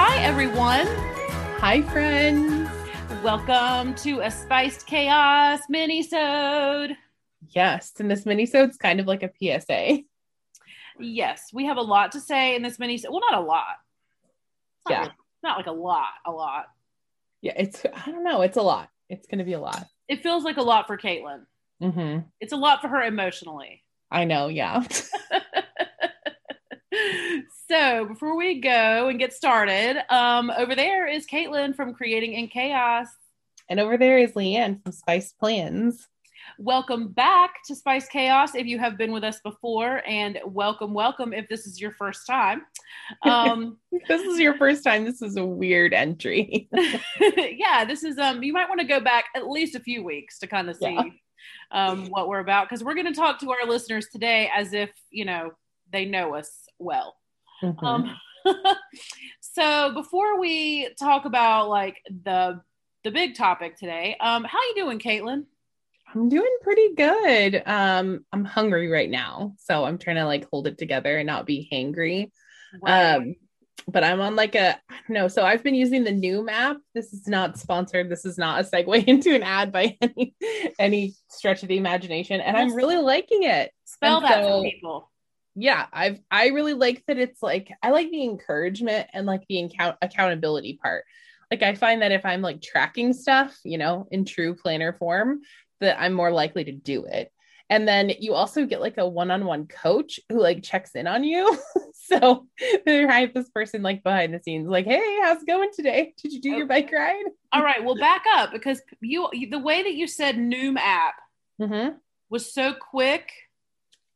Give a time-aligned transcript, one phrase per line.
[0.00, 0.86] Hi, everyone.
[1.60, 2.68] Hi, friends.
[3.22, 6.96] Welcome to a Spiced Chaos mini-sode.
[7.50, 10.00] Yes, and this mini-sode's kind of like a PSA.
[11.00, 13.00] Yes, we have a lot to say in this mini.
[13.08, 13.76] Well, not a lot.
[14.88, 15.00] Not Yeah.
[15.00, 16.12] really- not like a lot.
[16.24, 16.66] A lot.
[17.40, 18.90] Yeah, it's I don't know, it's a lot.
[19.08, 19.86] It's gonna be a lot.
[20.08, 21.44] It feels like a lot for Caitlin.
[21.80, 23.82] hmm It's a lot for her emotionally.
[24.10, 24.84] I know, yeah.
[27.70, 32.48] so before we go and get started, um, over there is Caitlin from Creating in
[32.48, 33.08] Chaos.
[33.68, 36.08] and over there is Leanne from Spice Plans.
[36.58, 41.32] Welcome back to Spiced Chaos if you have been with us before, and welcome, welcome
[41.34, 42.62] if this is your first time.
[43.22, 45.04] Um, This is your first time.
[45.04, 46.68] This is a weird entry.
[47.20, 50.38] yeah, this is um you might want to go back at least a few weeks
[50.40, 51.02] to kind of see Yeah.
[51.70, 54.90] um what we're about because we're going to talk to our listeners today as if,
[55.10, 55.50] you know,
[55.92, 57.16] they know us well.
[57.62, 57.82] Mhm.
[57.82, 58.16] Um
[59.40, 62.60] so before we talk about like the
[63.04, 65.44] the big topic today, um how you doing, Caitlin?
[66.14, 67.62] I'm doing pretty good.
[67.66, 71.44] Um, I'm hungry right now, so I'm trying to like hold it together and not
[71.44, 72.30] be hangry.
[72.86, 73.34] Um,
[73.86, 75.28] but I'm on like a I don't know.
[75.28, 76.76] So I've been using the Noom app.
[76.94, 78.10] This is not sponsored.
[78.10, 80.34] This is not a segue into an ad by any
[80.78, 83.72] any stretch of the imagination, and I'm really liking it.
[83.84, 85.10] Spell and that so- for people.
[85.60, 87.18] Yeah, I've I really like that.
[87.18, 91.04] It's like I like the encouragement and like the account accountability part.
[91.50, 95.40] Like I find that if I'm like tracking stuff, you know, in true planner form,
[95.80, 97.32] that I'm more likely to do it.
[97.70, 101.58] And then you also get like a one-on-one coach who like checks in on you.
[102.18, 102.46] so
[102.86, 106.14] I have this person like behind the scenes, like, hey, how's it going today?
[106.22, 107.24] Did you do your bike ride?
[107.52, 111.14] All right, well back up because you the way that you said Noom app
[111.60, 111.96] Mm-hmm.
[112.30, 113.32] was so quick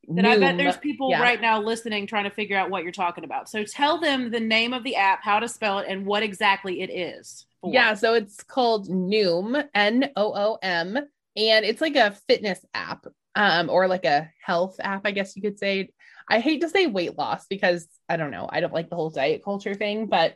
[0.08, 1.20] that I bet there's people yeah.
[1.20, 3.48] right now listening trying to figure out what you're talking about.
[3.48, 6.82] So tell them the name of the app, how to spell it, and what exactly
[6.82, 7.46] it is.
[7.60, 7.72] for.
[7.72, 13.06] Yeah, so it's called Noom, N O O M, and it's like a fitness app,
[13.34, 15.90] um, or like a health app, I guess you could say.
[16.32, 19.10] I hate to say weight loss because I don't know, I don't like the whole
[19.10, 20.34] diet culture thing, but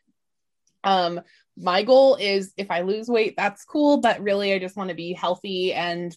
[0.85, 1.23] um,
[1.57, 4.95] my goal is if I lose weight, that's cool, but really I just want to
[4.95, 6.15] be healthy and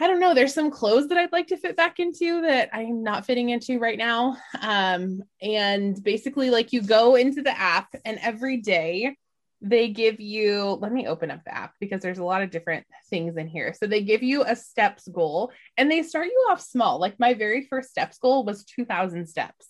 [0.00, 0.32] I don't know.
[0.32, 3.78] There's some clothes that I'd like to fit back into that I'm not fitting into
[3.78, 4.38] right now.
[4.62, 9.14] Um, and basically, like you go into the app, and every day
[9.62, 12.86] they give you, let me open up the app because there's a lot of different
[13.10, 13.74] things in here.
[13.74, 16.98] So they give you a steps goal and they start you off small.
[16.98, 19.68] Like my very first steps goal was 2,000 steps.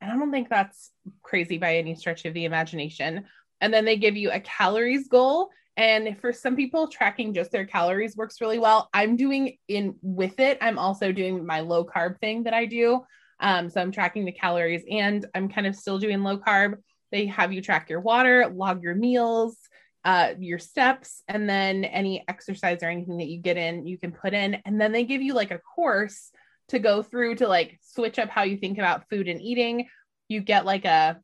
[0.00, 0.90] And I don't think that's
[1.22, 3.24] crazy by any stretch of the imagination.
[3.60, 7.64] And then they give you a calories goal and for some people, tracking just their
[7.64, 8.90] calories works really well.
[8.92, 10.58] I'm doing in with it.
[10.60, 13.00] I'm also doing my low carb thing that I do.
[13.40, 16.74] Um, so I'm tracking the calories and I'm kind of still doing low carb.
[17.10, 19.56] They have you track your water, log your meals,
[20.04, 24.12] uh, your steps, and then any exercise or anything that you get in, you can
[24.12, 24.54] put in.
[24.64, 26.30] And then they give you like a course
[26.68, 29.88] to go through to like switch up how you think about food and eating.
[30.28, 31.20] You get like a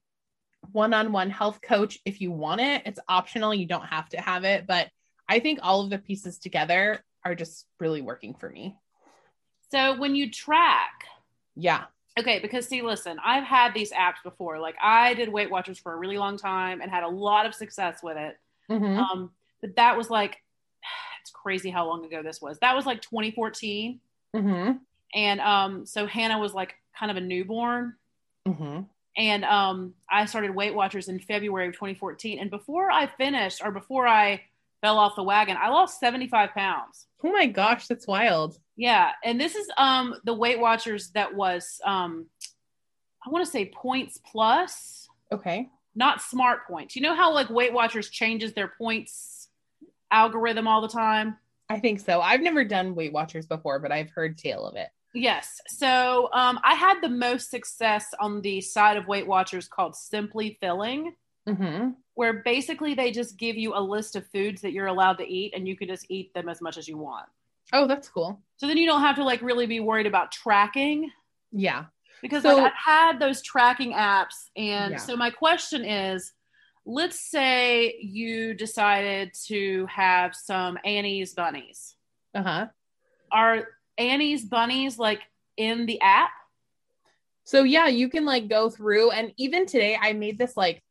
[0.73, 2.83] one-on-one health coach if you want it.
[2.85, 4.89] It's optional, you don't have to have it, but
[5.29, 8.77] I think all of the pieces together are just really working for me.
[9.71, 10.93] So when you track,
[11.57, 11.87] Yeah.
[12.19, 14.59] Okay, because see, listen, I've had these apps before.
[14.59, 17.55] Like I did Weight Watchers for a really long time and had a lot of
[17.55, 18.39] success with it.
[18.71, 18.99] Mhm.
[18.99, 20.43] Um, but that was like,
[21.21, 22.59] it's crazy how long ago this was.
[22.61, 24.01] That was like 2014.
[24.35, 24.81] Mhm.
[25.15, 27.95] And um, so Hannah was like kind of a newborn.
[28.47, 28.87] Mhm.
[29.17, 32.39] And um, I started Weight Watchers in February of 2014.
[32.39, 34.43] And before I finished or before I
[34.87, 37.09] fell off the wagon, I lost 75 pounds.
[37.25, 38.57] Oh my gosh, that's wild.
[38.77, 39.11] Yeah.
[39.25, 42.27] And this is um, the Weight Watchers that was, um,
[43.27, 45.69] I want to say points plus, Okay.
[45.97, 46.95] not smart points.
[46.95, 49.49] You know how like Weight Watchers changes their points
[50.13, 51.37] algorithm all the time?
[51.69, 52.21] I think so.
[52.21, 54.87] I've never done Weight Watchers before, but I've heard tale of it.
[55.15, 55.61] Yes.
[55.67, 60.59] So um, I had the most success on the side of Weight Watchers called Simply
[60.61, 61.15] Filling.
[61.49, 61.91] Mm-hmm.
[62.15, 65.53] where basically they just give you a list of foods that you're allowed to eat
[65.55, 67.27] and you can just eat them as much as you want.
[67.73, 68.41] Oh, that's cool.
[68.57, 71.11] So then you don't have to like really be worried about tracking
[71.53, 71.85] Yeah.
[72.23, 72.79] because So- like I've
[73.13, 74.99] had those tracking apps and Yeah.
[74.99, 76.33] so my question is
[76.85, 81.97] let's say you decided to have some Annie's bunnies.
[82.35, 82.67] Uh huh.
[83.31, 85.21] Are Annie's bunnies like
[85.57, 86.31] in the app?
[87.45, 90.83] So yeah, you can like go through and even today I made this like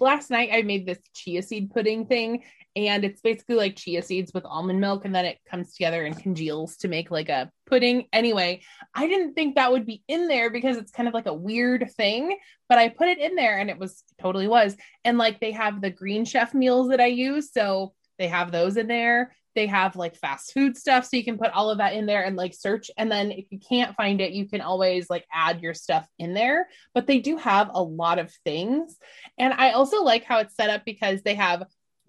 [0.00, 2.42] last night I made this chia seed pudding thing
[2.76, 6.18] and it's basically like chia seeds with almond milk and then it comes together and
[6.18, 8.06] congeals to make like a pudding.
[8.12, 8.62] Anyway,
[8.94, 11.90] I didn't think that would be in there because it's kind of like a weird
[11.96, 12.38] thing,
[12.68, 14.76] but I put it in there and it was totally was.
[15.04, 18.76] And like they have the green chef meals that I use, so they have those
[18.76, 19.34] in there.
[19.58, 22.22] They have like fast food stuff so you can put all of that in there
[22.22, 25.60] and like search and then if you can't find it you can always like add
[25.60, 28.96] your stuff in there but they do have a lot of things
[29.36, 31.64] and I also like how it's set up because they have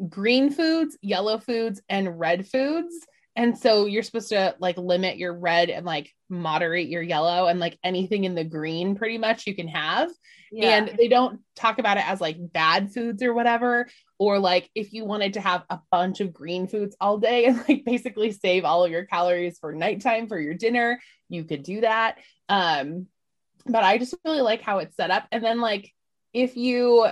[0.07, 2.95] green foods, yellow foods, and red foods.
[3.39, 7.57] And so you're supposed to like limit your red and like moderate your yellow and
[7.57, 10.09] like anything in the green pretty much you can have.
[10.81, 13.87] And they don't talk about it as like bad foods or whatever.
[14.17, 17.63] Or like if you wanted to have a bunch of green foods all day and
[17.69, 20.99] like basically save all of your calories for nighttime for your dinner,
[21.29, 22.17] you could do that.
[22.49, 23.07] Um,
[23.65, 25.27] but I just really like how it's set up.
[25.31, 25.93] And then like
[26.33, 27.07] if you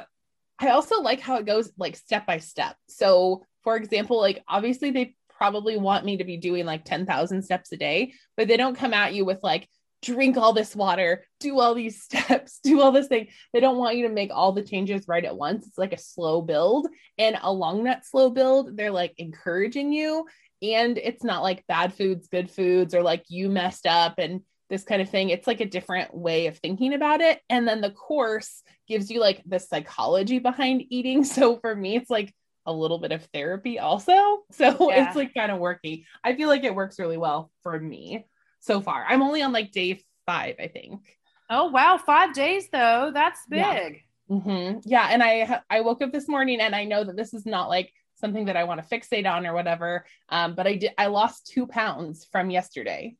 [0.59, 2.75] I also like how it goes like step by step.
[2.89, 7.71] So, for example, like obviously they probably want me to be doing like 10,000 steps
[7.71, 9.69] a day, but they don't come at you with like
[10.01, 13.27] drink all this water, do all these steps, do all this thing.
[13.53, 15.67] They don't want you to make all the changes right at once.
[15.67, 16.87] It's like a slow build.
[17.17, 20.25] And along that slow build, they're like encouraging you.
[20.61, 24.83] And it's not like bad foods, good foods, or like you messed up and this
[24.83, 25.29] kind of thing.
[25.29, 27.39] It's like a different way of thinking about it.
[27.49, 31.23] And then the course gives you like the psychology behind eating.
[31.37, 32.33] So for me, it's like
[32.67, 34.43] a little bit of therapy also.
[34.51, 35.07] So Yeah.
[35.07, 36.03] it's like kind of working.
[36.23, 38.27] I feel like it works really well for me
[38.59, 39.03] so far.
[39.07, 41.01] I'm only on like day five, I think.
[41.49, 43.11] Oh wow, five days though.
[43.13, 43.73] That's Yeah.
[43.73, 44.03] big.
[44.29, 47.45] hmm Yeah, and I I woke up this morning and I know that this is
[47.45, 50.05] not like something that I want to fixate on or whatever.
[50.29, 53.15] Um, but I did I lost two pounds from yesterday.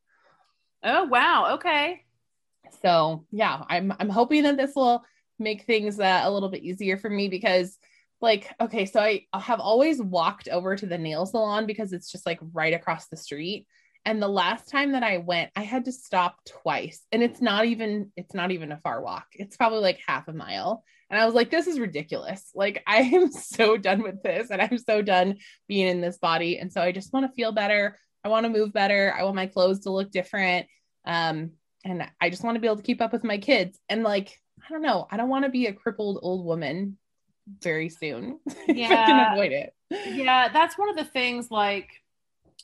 [0.84, 1.56] Oh wow.
[1.56, 2.04] Okay.
[2.82, 5.04] So yeah, I'm I'm hoping that this will
[5.40, 7.78] make things uh, a little bit easier for me because
[8.22, 12.26] like okay, so I have always walked over to the nail salon because it's just
[12.26, 13.68] like right across the street.
[14.06, 17.02] And the last time that I went, I had to stop twice.
[17.12, 19.26] And it's not even it's not even a far walk.
[19.34, 20.84] It's probably like half a mile.
[21.10, 22.52] And I was like, this is ridiculous.
[22.56, 25.38] Like I am so done with this and I'm so done
[25.68, 26.58] being in this body.
[26.58, 27.98] And so I just want to feel better.
[28.24, 29.14] I want to move better.
[29.18, 30.68] I want my clothes to look different.
[31.06, 31.52] Um,
[31.86, 33.80] and I just want to be able to keep up with my kids.
[33.88, 36.98] And like, I don't know, I don't want to be a crippled old woman
[37.62, 38.40] very soon.
[38.46, 39.06] if I Yeah.
[39.06, 39.74] can avoid it.
[39.90, 41.90] Yeah, that's one of the things like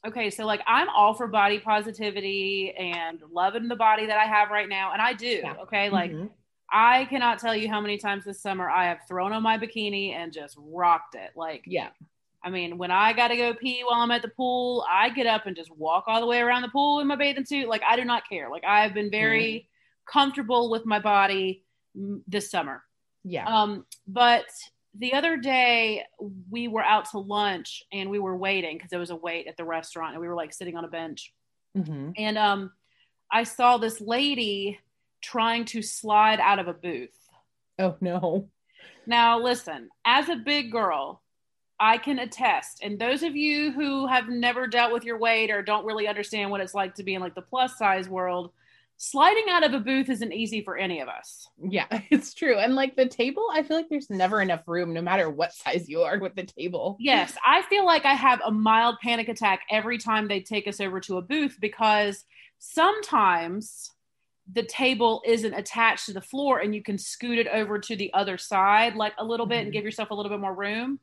[0.06, 4.50] okay, so like I'm all for body positivity and loving the body that I have
[4.50, 5.28] right now and I do.
[5.44, 5.54] Yeah.
[5.62, 5.90] Okay?
[5.90, 6.30] Like Mhm.
[6.70, 10.12] I cannot tell you how many times this summer I have thrown on my bikini
[10.14, 11.32] and just rocked it.
[11.36, 11.90] Like yeah.
[12.46, 15.28] I mean, when I got to go pee while I'm at the pool, I get
[15.28, 17.70] up and just walk all the way around the pool in my bathing suit.
[17.70, 18.50] Like, I do not care.
[18.50, 19.70] Like, I've been very
[20.06, 21.64] comfortable with my body
[22.28, 22.84] this summer.
[23.24, 23.46] Yeah.
[23.46, 24.44] Um, but
[24.96, 26.04] the other day,
[26.50, 29.58] we were out to lunch and we were waiting because there was a wait at
[29.58, 31.34] the restaurant and we were like sitting on a bench.
[31.76, 32.14] Mhm.
[32.18, 32.72] And um,
[33.32, 34.80] I saw this lady
[35.22, 37.18] trying to slide out of a booth.
[37.80, 38.50] Oh no.
[39.06, 41.22] Now, listen, as a big girl,
[41.80, 45.62] I can attest, and those of you who have never dealt with your weight or
[45.62, 48.52] don't really understand what it's like to be in like the plus size world,
[48.98, 51.48] sliding out of a booth isn't easy for any of us.
[51.62, 52.58] Yeah, it's true.
[52.58, 55.90] And like the table, I feel like there's never enough room, no matter what size
[55.90, 56.98] you are with the table.
[57.00, 60.80] Yes, I feel like I have a mild panic attack every time they take us
[60.80, 62.24] over to a booth because
[62.60, 63.92] sometimes
[64.52, 68.14] the table isn't attached to the floor and you can scoot it over to the
[68.14, 69.74] other side like a little bit and Mhm.
[69.74, 71.00] give yourself a little bit more room.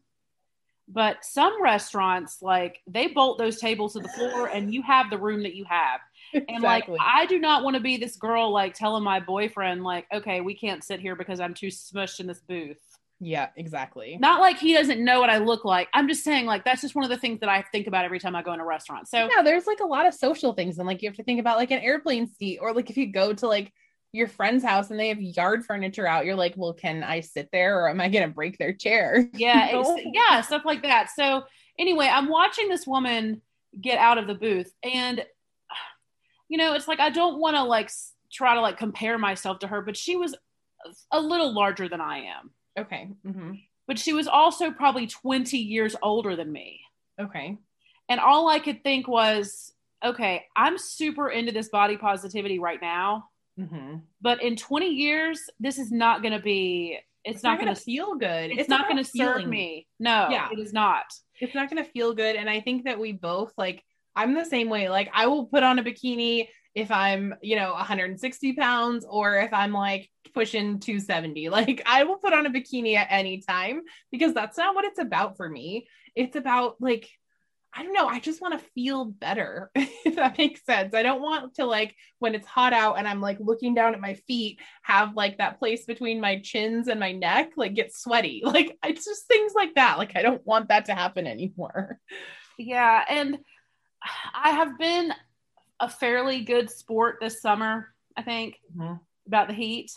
[0.89, 5.19] But some restaurants, like they bolt those tables to the floor and you have the
[5.19, 6.01] room that you have.
[6.49, 10.07] And like, I do not want to be this girl, like telling my boyfriend, like,
[10.13, 12.79] okay, we can't sit here because I'm too smushed in this booth.
[13.23, 14.17] yeah, exactly.
[14.19, 15.89] Not like he doesn't know what I look like.
[15.93, 18.19] I'm just saying, like, that's just one of the things that I think about every
[18.19, 19.09] time I go in a restaurant.
[19.09, 21.39] So, yeah, there's like a lot of social things, and like you have to think
[21.39, 23.73] about like an airplane seat, or like if you go to like
[24.13, 27.51] your friend's house and they have yard furniture out, you're like, well, can I sit
[27.53, 29.29] there, or am I gonna break their chair?
[29.35, 29.83] yeah,
[30.13, 31.11] yeah, stuff like that.
[31.15, 31.45] So,
[31.79, 33.43] anyway, I'm watching this woman
[33.79, 35.25] get out of the booth, and
[36.51, 37.91] you know, it's like I don't want to like
[38.31, 40.35] try to like compare myself to her, but she was
[41.11, 42.51] a little larger than I am.
[42.79, 43.09] Okay.
[43.25, 43.53] hmm
[43.91, 46.79] but she was also probably 20 years older than me.
[47.21, 47.59] Okay.
[48.09, 49.73] And all I could think was,
[50.05, 53.25] okay, I'm super into this body positivity right now.
[53.59, 53.97] Mm-hmm.
[54.21, 57.75] But in 20 years, this is not going to be, it's, it's not, not going
[57.75, 58.53] to feel good.
[58.53, 59.89] It's, it's not going to serve me.
[59.99, 60.51] No, yeah.
[60.53, 61.07] it is not.
[61.41, 62.37] It's not going to feel good.
[62.37, 63.83] And I think that we both, like,
[64.17, 64.89] I'm the same way.
[64.89, 69.53] Like, I will put on a bikini if I'm, you know, 160 pounds or if
[69.53, 71.49] I'm like pushing 270.
[71.51, 75.01] Like, I will put on a bikini at any time because that's not what it's
[75.01, 75.87] about for me.
[76.15, 77.09] It's about like
[77.73, 78.09] I don't know.
[78.09, 80.93] I just want to feel better, if that makes sense.
[80.93, 84.01] I don't want to like when it's hot out and I'm like looking down at
[84.01, 88.43] my feet, have like that place between my chins and my neck like get sweaty.
[88.51, 89.99] Like it's just things like that.
[89.99, 92.01] Like I don't want that to happen anymore.
[92.59, 93.39] Yeah, and
[94.35, 95.13] I have been
[95.79, 97.89] a fairly good sport this summer.
[98.17, 98.95] I think mm-hmm.
[99.27, 99.93] about the heat.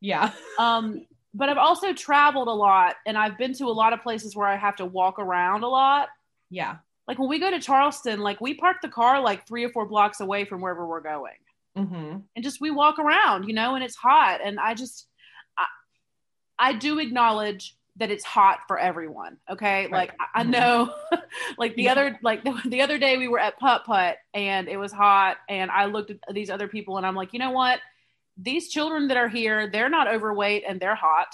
[0.00, 0.32] Yeah.
[0.58, 4.34] Um, but I've also traveled a lot, and I've been to a lot of places
[4.34, 6.08] where I have to walk around a lot.
[6.48, 6.76] Yeah
[7.08, 9.86] like when we go to Charleston, like we park the car like three or four
[9.86, 11.38] blocks away from wherever we're going.
[11.78, 12.18] Mm-hmm.
[12.34, 14.40] And just we walk around, you know, and it's hot.
[14.42, 15.06] And I just,
[15.56, 15.66] I,
[16.58, 19.38] I do acknowledge that it's hot for everyone.
[19.50, 19.82] Okay.
[19.84, 19.92] Right.
[19.92, 20.50] Like I, I mm-hmm.
[20.52, 20.94] know,
[21.58, 21.92] like the yeah.
[21.92, 25.38] other, like the, the other day we were at Putt Putt and it was hot.
[25.48, 27.80] And I looked at these other people and I'm like, you know what?
[28.36, 31.28] These children that are here, they're not overweight and they're hot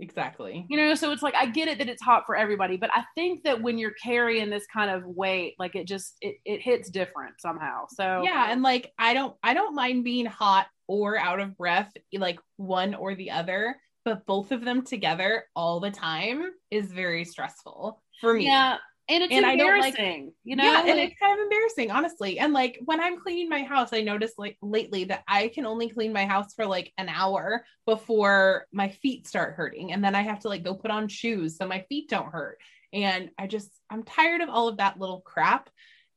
[0.00, 2.90] exactly you know so it's like i get it that it's hot for everybody but
[2.94, 6.62] i think that when you're carrying this kind of weight like it just it, it
[6.62, 11.18] hits different somehow so yeah and like i don't i don't mind being hot or
[11.18, 15.90] out of breath like one or the other but both of them together all the
[15.90, 18.76] time is very stressful for me yeah
[19.08, 20.64] and it's and embarrassing, I don't like, you know.
[20.64, 22.38] Yeah, like, and it's kind of embarrassing, honestly.
[22.38, 25.88] And like when I'm cleaning my house, I noticed like lately that I can only
[25.88, 30.22] clean my house for like an hour before my feet start hurting, and then I
[30.22, 32.58] have to like go put on shoes so my feet don't hurt.
[32.92, 35.68] And I just I'm tired of all of that little crap.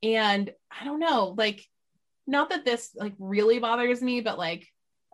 [0.02, 1.66] And I don't know, like,
[2.26, 4.66] not that this like really bothers me, but like,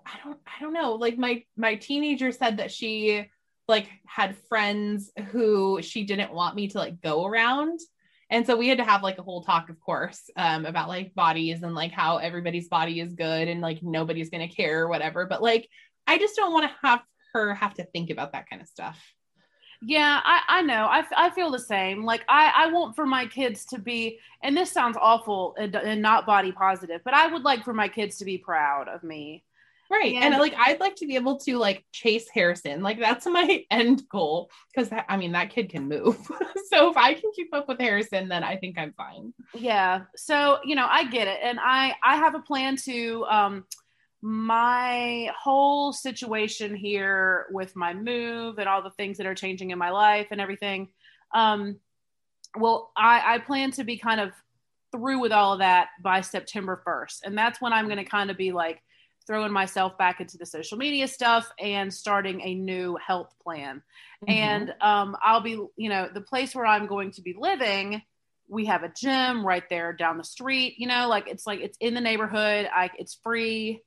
[0.07, 0.95] I don't I don't know.
[0.95, 3.29] Like my my teenager said that she
[3.69, 7.81] like had friends who she didn't want me to like go around.
[8.31, 11.15] And so we had to have like a whole talk of course um, about like
[11.15, 15.27] bodies and like how everybody's body is good and like nobody's gonna care or whatever.
[15.27, 15.69] But like
[16.07, 17.01] i just don't want to have
[17.33, 19.01] her have to think about that kind of stuff.
[19.81, 20.87] Yeah i, I know.
[20.87, 22.05] I, I feel the same.
[22.05, 26.03] Like I, I want for my kids to be and this sounds awful and, and
[26.03, 29.45] not body positive but i would like for my kids to be proud of me
[29.93, 30.15] Right.
[30.15, 32.83] And, and like I'd like to be able to like chase Harrison.
[32.83, 34.51] Like that's my end goal.
[34.75, 36.17] Cause I mean that kid can move.
[36.71, 39.35] so if I can keep up with Harrison, then I think I'm fine.
[39.53, 40.05] Yeah.
[40.17, 41.41] So, you know, I get it.
[41.43, 43.65] And I I have a plan to um
[44.23, 49.79] my whole situation here with my move and all the things that are changing in
[49.79, 50.89] my life and everything.
[51.35, 51.77] Um
[52.57, 54.33] well, I, I plan to be kind of
[54.91, 57.21] through with all of that by September 1st.
[57.25, 58.83] And that's when I'm going to kind of be like,
[59.26, 63.83] throwing myself back into the social media stuff and starting a new health plan.
[64.25, 64.33] Mm-hmm.
[64.33, 68.02] And um, I'll be, you know, the place where I'm going to be living,
[68.49, 71.79] we have a gym right there down the street, you know, like it's like it's
[71.81, 72.69] in the neighborhood.
[72.73, 73.83] I it's free.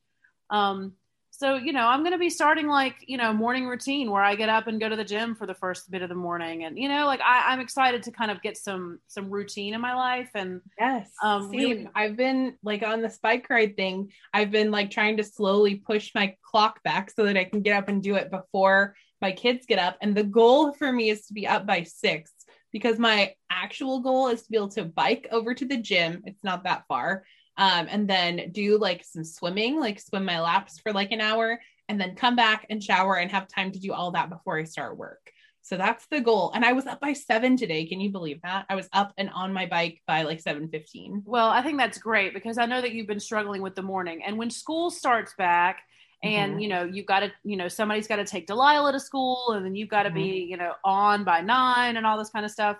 [0.49, 0.93] Um,
[1.37, 4.35] so you know i'm going to be starting like you know morning routine where i
[4.35, 6.63] get up and go to the gym for the first bit of the morning.
[6.63, 9.81] And you know like I, am excited to kind of get some some routine in
[9.81, 10.29] my life.
[10.35, 14.91] And yes um really- i've been like on the bike ride thing i've been like
[14.91, 18.15] trying to slowly push my clock back so that i can get up and do
[18.15, 19.97] it before my kids get up.
[20.01, 22.31] And the goal for me is to be up by six
[22.71, 26.21] because my actual goal is to be able to bike over to the gym.
[26.25, 27.23] It's not that far
[27.57, 31.59] um, and then do like some swimming, like swim my laps for like an hour,
[31.87, 34.63] and then come back and shower and have time to do all that before I
[34.63, 35.31] start work.
[35.61, 36.51] So that's the goal.
[36.53, 37.87] And I was up by seven today.
[37.87, 38.65] Can you believe that?
[38.69, 41.23] I was up and on my bike by like 7:15.
[41.25, 44.21] Well, I think that's great because I know that you've been struggling with the morning.
[44.23, 45.81] And when school starts back,
[46.23, 46.59] and mm-hmm.
[46.59, 49.65] you know you've got to you know somebody's got to take delilah to school and
[49.65, 50.17] then you've got to mm-hmm.
[50.17, 52.77] be you know on by nine and all this kind of stuff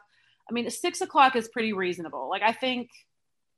[0.50, 2.90] i mean six o'clock is pretty reasonable like i think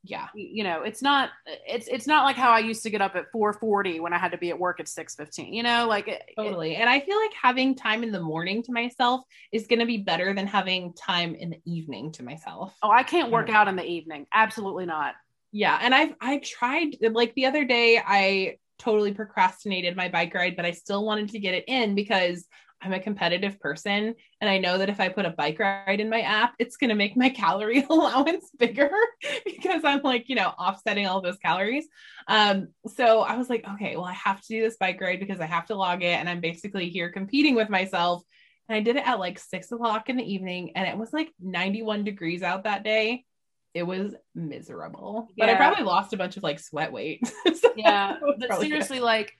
[0.09, 0.27] yeah.
[0.33, 3.31] You know it's not it's it's not like how i used to get up at
[3.31, 6.73] 4:40 when i had to be at work at 6:15 you know like it, totally.
[6.73, 9.21] It, and i feel like having time in the morning to myself
[9.51, 12.75] is going to be better than having time in the evening to myself.
[12.81, 14.25] Oh i can't work out in the evening.
[14.33, 15.15] Absolutely not.
[15.51, 15.77] Yeah.
[15.81, 20.65] And i've i tried like the other day i totally procrastinated my bike ride but
[20.65, 22.45] i still wanted to get it in because
[22.81, 24.15] I'm a competitive person.
[24.39, 26.89] And I know that if I put a bike ride in my app, it's going
[26.89, 28.91] to make my calorie allowance bigger
[29.45, 31.87] because I'm like, you know, offsetting all those calories.
[32.27, 35.39] Um, so I was like, okay, well, I have to do this bike ride because
[35.39, 36.19] I have to log it.
[36.19, 38.23] And I'm basically here competing with myself.
[38.69, 41.31] And I did it at like six o'clock in the evening and it was like
[41.39, 43.25] 91 degrees out that day.
[43.73, 45.29] It was miserable.
[45.35, 45.45] Yeah.
[45.45, 47.27] But I probably lost a bunch of like sweat weight.
[47.27, 48.17] so yeah.
[48.39, 49.05] But seriously, good.
[49.05, 49.37] like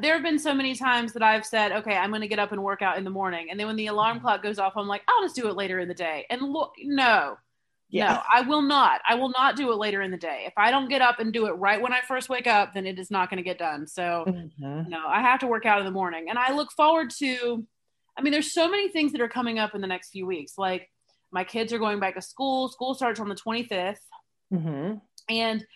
[0.00, 2.52] there have been so many times that I've said, okay, I'm going to get up
[2.52, 3.48] and work out in the morning.
[3.50, 5.78] And then when the alarm clock goes off, I'm like, I'll just do it later
[5.78, 6.26] in the day.
[6.28, 7.36] And look, no,
[7.88, 8.14] yeah.
[8.14, 9.00] no, I will not.
[9.08, 10.44] I will not do it later in the day.
[10.46, 12.86] If I don't get up and do it right when I first wake up, then
[12.86, 13.86] it is not going to get done.
[13.86, 14.88] So, mm-hmm.
[14.88, 16.26] no, I have to work out in the morning.
[16.28, 17.64] And I look forward to,
[18.18, 20.54] I mean, there's so many things that are coming up in the next few weeks.
[20.58, 20.90] Like
[21.30, 22.68] my kids are going back to school.
[22.68, 23.98] School starts on the 25th.
[24.52, 24.94] Mm-hmm.
[25.28, 25.66] And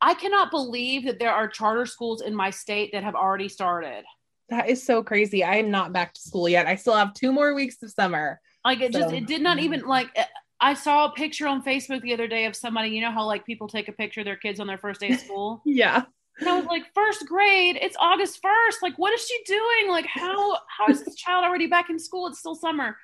[0.00, 4.04] I cannot believe that there are charter schools in my state that have already started.
[4.48, 5.44] That is so crazy.
[5.44, 6.66] I am not back to school yet.
[6.66, 8.40] I still have two more weeks of summer.
[8.64, 9.00] Like it so.
[9.00, 10.08] just, it did not even like.
[10.14, 10.24] Eh,
[10.60, 12.90] I saw a picture on Facebook the other day of somebody.
[12.90, 15.12] You know how like people take a picture of their kids on their first day
[15.12, 15.62] of school.
[15.66, 16.04] yeah.
[16.40, 17.78] And I was like, first grade.
[17.80, 18.82] It's August first.
[18.82, 19.90] Like, what is she doing?
[19.90, 22.26] Like, how how is this child already back in school?
[22.28, 22.96] It's still summer.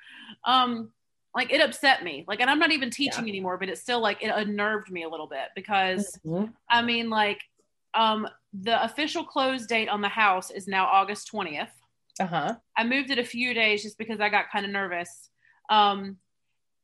[0.45, 0.91] Um,
[1.35, 2.23] like it upset me.
[2.27, 3.33] Like and i'm not even teaching yeah.
[3.33, 6.51] anymore but it's still like it unnerved me a little bit because mm-hmm.
[6.69, 7.41] i mean like
[7.93, 11.67] um the official close date on the house is now august 20th
[12.17, 12.55] uh-huh.
[12.77, 15.29] I moved it a few days just because i got kind of nervous.
[15.69, 16.17] Um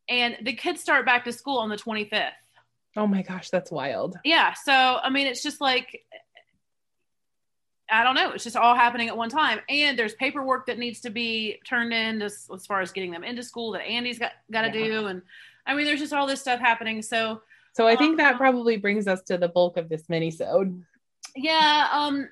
[0.10, 2.32] and the kids start back to school on the 25th
[2.98, 4.18] oh my gosh that's wild.
[4.26, 6.02] Yeah so i mean it's just like
[7.92, 8.32] I don't know.
[8.32, 9.60] It's just all happening at one time.
[9.68, 13.24] And there's paperwork that needs to be turned in as, as far as getting them
[13.24, 14.86] into school that Andy's got, got to yeah.
[14.86, 15.06] do.
[15.08, 15.22] And
[15.66, 17.02] I mean, there's just all this stuff happening.
[17.02, 17.42] So,
[17.74, 20.84] so I think um, that probably brings us to the bulk of this mini sode.
[21.36, 21.88] Yeah.
[21.92, 22.30] Um,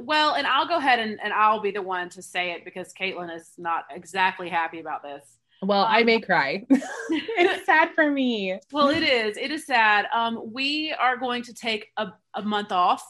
[0.00, 2.92] well, and I'll go ahead and, and I'll be the one to say it because
[2.92, 5.24] Caitlin is not exactly happy about this.
[5.62, 6.66] Well, um, I may cry.
[6.70, 8.58] it's sad for me.
[8.72, 9.36] Well, it is.
[9.36, 10.06] It is sad.
[10.14, 13.04] Um, we are going to take a, a month off.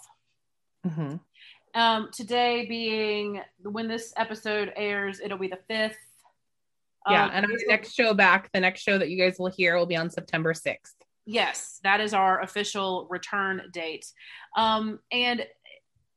[0.87, 1.17] Mm-hmm.
[1.75, 5.97] Um, today being when this episode airs, it'll be the fifth.
[7.09, 9.77] Yeah, um, and our next show back, the next show that you guys will hear
[9.77, 10.95] will be on September 6th.
[11.27, 14.07] Yes, that is our official return date.
[14.57, 15.45] Um, and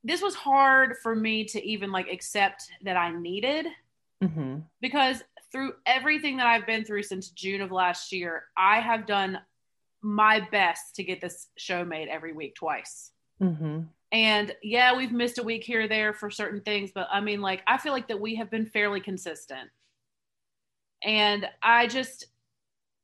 [0.04, 3.68] this was hard for me to even like accept that I needed
[4.24, 4.60] mm-hmm.
[4.80, 9.40] because through everything that I've been through since June of last year, I have done
[10.02, 13.12] my best to get this show made every week twice.
[13.42, 13.82] Mm-hmm.
[14.12, 17.42] And yeah, we've missed a week here or there for certain things, but I mean,
[17.42, 19.70] like, I feel like that we have been fairly consistent.
[21.04, 22.28] And I just,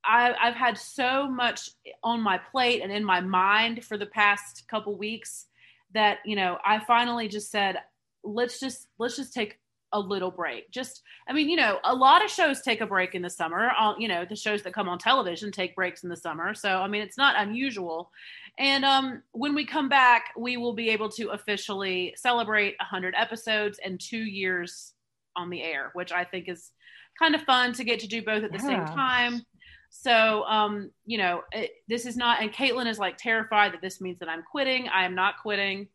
[0.05, 1.69] I, I've had so much
[2.03, 5.47] on my plate and in my mind for the past couple weeks
[5.93, 7.77] that, you know, I finally just said,
[8.23, 9.59] let's just, let's just take
[9.93, 10.71] a little break.
[10.71, 13.71] Just, I mean, you know, a lot of shows take a break in the summer.
[13.79, 16.55] All, you know, the shows that come on television take breaks in the summer.
[16.55, 18.11] So, I mean, it's not unusual.
[18.59, 23.79] And um, when we come back, we will be able to officially celebrate 100 episodes
[23.83, 24.93] and two years
[25.35, 26.71] on the air, which I think is
[27.17, 28.85] kind of fun to get to do both at the yeah.
[28.85, 29.41] same time.
[29.89, 34.01] So, um, you know, it, this is not, and Caitlin is like terrified that this
[34.01, 34.87] means that I'm quitting.
[34.87, 35.87] I am not quitting.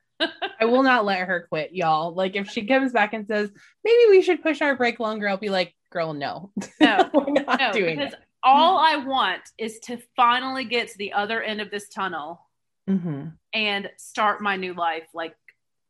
[0.61, 2.13] I will not let her quit, y'all.
[2.13, 3.51] Like if she comes back and says,
[3.85, 6.53] maybe we should push our break longer, I'll be like, girl, no.
[6.81, 8.21] No, we're not no, doing because it.
[8.43, 12.48] all I want is to finally get to the other end of this tunnel
[12.89, 13.29] mm-hmm.
[13.53, 15.35] and start my new life like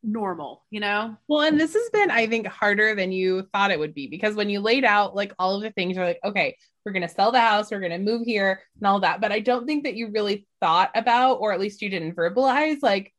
[0.03, 1.17] normal, you know?
[1.29, 4.35] Well, and this has been, I think, harder than you thought it would be because
[4.35, 7.09] when you laid out like all of the things, you're like, okay, we're going to
[7.09, 9.21] sell the house, we're going to move here and all that.
[9.21, 12.79] But I don't think that you really thought about, or at least you didn't verbalize,
[12.83, 13.13] like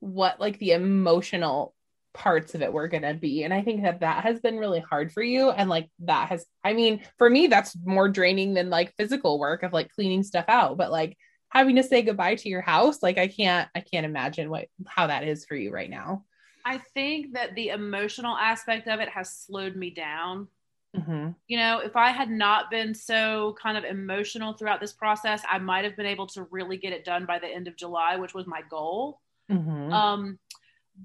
[0.00, 1.74] what like the emotional
[2.12, 4.80] parts of it were going to be and i think that that has been really
[4.80, 8.70] hard for you and like that has i mean for me that's more draining than
[8.70, 11.16] like physical work of like cleaning stuff out but like
[11.56, 15.06] having to say goodbye to your house like i can't i can't imagine what how
[15.06, 16.24] that is for you right now
[16.64, 20.48] i think that the emotional aspect of it has slowed me down
[20.96, 21.30] mm-hmm.
[21.46, 25.58] you know if i had not been so kind of emotional throughout this process i
[25.58, 28.34] might have been able to really get it done by the end of july which
[28.34, 29.92] was my goal Mm-hmm.
[29.92, 30.38] Um,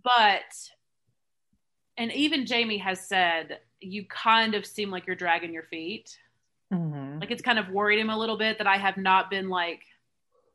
[0.03, 0.53] but,
[1.97, 6.17] and even Jamie has said, you kind of seem like you're dragging your feet.
[6.73, 7.19] Mm-hmm.
[7.19, 9.81] Like it's kind of worried him a little bit that I have not been like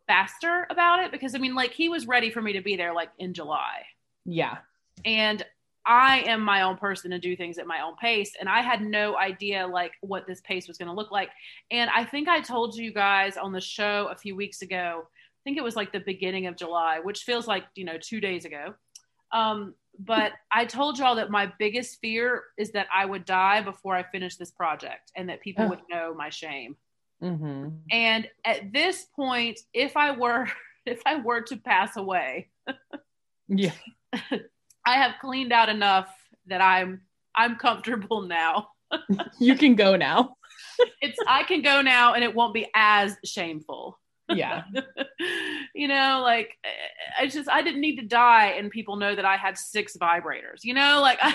[0.07, 2.95] faster about it because I mean, like he was ready for me to be there
[2.95, 3.85] like in July.
[4.25, 4.59] Yeah.
[5.05, 5.45] And
[5.87, 8.33] I am my own person and do things at my own pace.
[8.41, 11.31] And I had no idea like what this pace was going to look like.
[11.71, 15.07] And I think I told you guys on the show a few weeks ago
[15.47, 18.19] I think it was like the beginning of July, which feels like, you know, two
[18.19, 18.75] days ago.
[19.31, 23.95] Um, but I told y'all that my biggest fear is that I would die before
[23.95, 26.77] I finish this project and that people would know my shame.
[27.23, 27.69] Mm-hmm.
[27.91, 30.49] And at this point, if I were
[30.87, 32.49] if I were to pass away,
[33.49, 33.73] yeah,
[34.13, 36.09] I have cleaned out enough
[36.47, 37.03] that I'm
[37.35, 38.69] I'm comfortable now.
[39.39, 40.37] you can go now.
[41.01, 43.99] it's I can go now and it won't be as shameful.
[44.29, 44.65] Yeah.
[45.75, 46.57] you know, like
[47.19, 50.65] I just I didn't need to die and people know that I had six vibrators.
[50.65, 51.35] You know, like I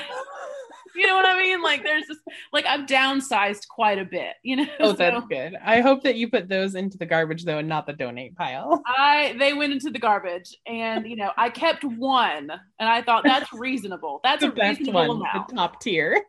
[0.96, 1.62] you know what I mean?
[1.62, 2.18] Like there's this
[2.52, 4.68] like I've downsized quite a bit, you know.
[4.80, 5.56] Oh, that's good.
[5.64, 8.82] I hope that you put those into the garbage though and not the donate pile.
[8.88, 12.50] I they went into the garbage and you know, I kept one
[12.80, 14.20] and I thought that's reasonable.
[14.24, 15.50] That's a reasonable one, amount.
[15.50, 16.22] The top tier.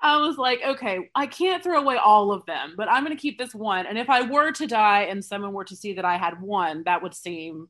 [0.00, 3.20] I was like, okay, I can't throw away all of them, but I'm going to
[3.20, 3.84] keep this one.
[3.84, 6.84] And if I were to die and someone were to see that I had one,
[6.84, 7.68] that would seem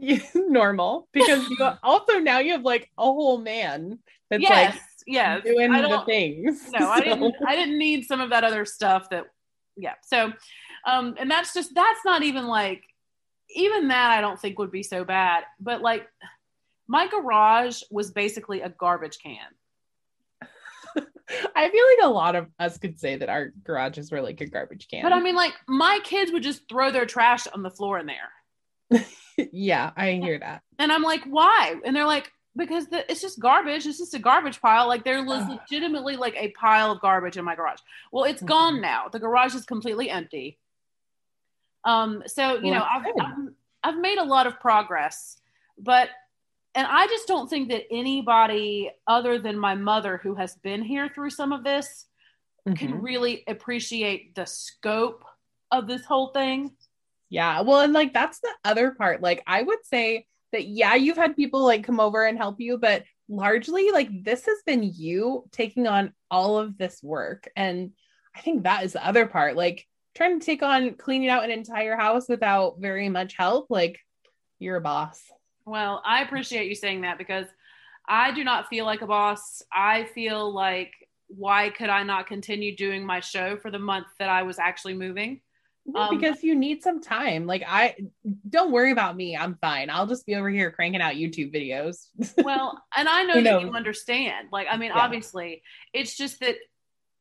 [0.34, 3.98] normal because you also now you have like a whole man
[4.30, 6.70] that's yes, like yes, doing the things.
[6.72, 6.88] No, so.
[6.90, 7.34] I didn't.
[7.46, 9.10] I didn't need some of that other stuff.
[9.10, 9.26] That
[9.76, 9.94] yeah.
[10.02, 10.32] So,
[10.86, 12.82] um, and that's just that's not even like
[13.54, 15.44] even that I don't think would be so bad.
[15.58, 16.06] But like
[16.86, 19.38] my garage was basically a garbage can.
[21.54, 24.46] I feel like a lot of us could say that our garages were like a
[24.46, 25.02] garbage can.
[25.02, 28.06] But I mean, like my kids would just throw their trash on the floor in
[28.06, 28.30] there.
[29.52, 30.62] yeah, I hear that.
[30.78, 31.76] And I'm like, why?
[31.84, 33.86] And they're like, because the, it's just garbage.
[33.86, 34.88] It's just a garbage pile.
[34.88, 37.78] Like there was legitimately like a pile of garbage in my garage.
[38.12, 38.46] Well, it's mm-hmm.
[38.46, 39.08] gone now.
[39.08, 40.58] The garage is completely empty.
[41.84, 45.38] Um, so you well, know, I've, I've, I've made a lot of progress,
[45.78, 46.10] but
[46.74, 51.10] and I just don't think that anybody other than my mother who has been here
[51.12, 52.06] through some of this
[52.68, 52.74] mm-hmm.
[52.74, 55.24] can really appreciate the scope
[55.72, 56.72] of this whole thing.
[57.30, 57.62] Yeah.
[57.62, 59.22] Well, and like that's the other part.
[59.22, 62.76] Like I would say that yeah, you've had people like come over and help you,
[62.76, 67.48] but largely like this has been you taking on all of this work.
[67.56, 67.92] And
[68.36, 69.56] I think that is the other part.
[69.56, 73.98] Like trying to take on cleaning out an entire house without very much help, like
[74.58, 75.22] you're a boss.
[75.64, 77.46] Well, I appreciate you saying that because
[78.08, 79.62] I do not feel like a boss.
[79.72, 80.92] I feel like
[81.28, 84.94] why could I not continue doing my show for the month that I was actually
[84.94, 85.40] moving?
[85.94, 87.46] Um, because you need some time.
[87.46, 87.96] Like I
[88.48, 89.36] don't worry about me.
[89.36, 89.90] I'm fine.
[89.90, 92.06] I'll just be over here cranking out YouTube videos.
[92.44, 94.48] well, and I know that you understand.
[94.52, 95.00] Like I mean, yeah.
[95.00, 95.62] obviously,
[95.92, 96.56] it's just that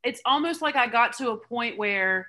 [0.03, 2.27] it's almost like I got to a point where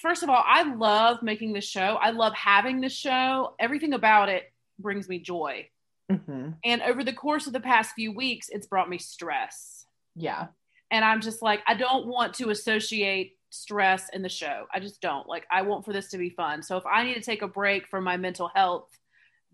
[0.00, 1.98] first of all, I love making the show.
[2.00, 3.54] I love having the show.
[3.58, 4.44] Everything about it
[4.78, 5.68] brings me joy.
[6.10, 6.50] Mm-hmm.
[6.64, 9.86] And over the course of the past few weeks, it's brought me stress.
[10.14, 10.48] Yeah.
[10.90, 14.66] And I'm just like, I don't want to associate stress in the show.
[14.72, 15.26] I just don't.
[15.26, 16.62] Like, I want for this to be fun.
[16.62, 18.88] So if I need to take a break from my mental health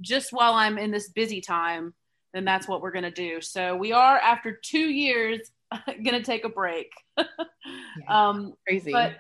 [0.00, 1.94] just while I'm in this busy time,
[2.32, 3.40] then that's what we're going to do.
[3.40, 5.40] So we are, after two years,
[5.86, 6.90] going to take a break.
[7.16, 7.24] yeah,
[8.08, 8.92] um, crazy.
[8.92, 9.16] But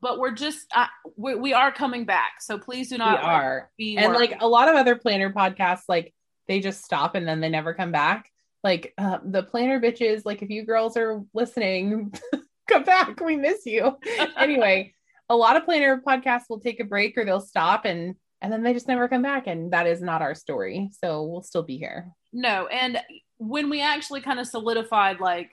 [0.00, 0.86] but we're just uh,
[1.16, 4.48] we, we are coming back so please do not we are like, and like a
[4.48, 6.14] lot of other planner podcasts like
[6.48, 8.30] they just stop and then they never come back
[8.64, 12.12] like uh, the planner bitches like if you girls are listening
[12.70, 13.96] come back we miss you
[14.36, 14.92] anyway
[15.28, 18.62] a lot of planner podcasts will take a break or they'll stop and and then
[18.62, 21.76] they just never come back and that is not our story so we'll still be
[21.76, 22.98] here no and
[23.38, 25.52] when we actually kind of solidified like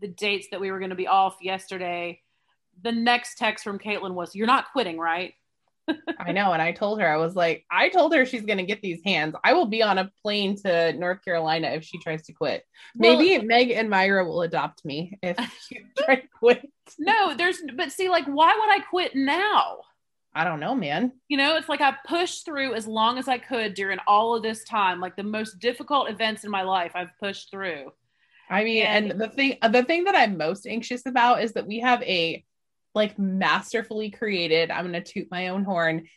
[0.00, 2.20] the dates that we were going to be off yesterday
[2.82, 5.34] the next text from Caitlin was, You're not quitting, right?
[6.18, 6.52] I know.
[6.52, 9.00] And I told her, I was like, I told her she's going to get these
[9.04, 9.34] hands.
[9.42, 12.64] I will be on a plane to North Carolina if she tries to quit.
[12.94, 15.36] Well, Maybe Meg and Myra will adopt me if
[15.68, 16.28] she quit.
[17.30, 19.78] No, there's, but see, like, why would I quit now?
[20.34, 21.12] I don't know, man.
[21.28, 24.42] You know, it's like I pushed through as long as I could during all of
[24.42, 27.92] this time, like the most difficult events in my life, I've pushed through.
[28.48, 31.68] I mean, and, and the thing, the thing that I'm most anxious about is that
[31.68, 32.44] we have a
[32.96, 36.08] like masterfully created, I'm going to toot my own horn,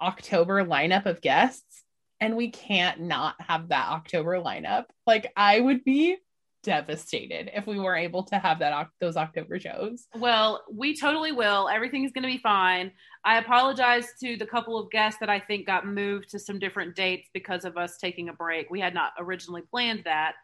[0.00, 1.82] October lineup of guests.
[2.20, 4.84] And we can't not have that October lineup.
[5.04, 6.16] Like, I would be
[6.62, 10.06] devastated if we weren't able to have that those October shows.
[10.14, 11.68] Well, we totally will.
[11.68, 12.92] Everything is going to be fine.
[13.24, 16.94] I apologize to the couple of guests that I think got moved to some different
[16.94, 18.70] dates because of us taking a break.
[18.70, 20.34] We had not originally planned that.